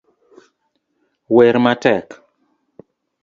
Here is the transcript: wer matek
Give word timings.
wer 1.35 1.55
matek 1.63 2.07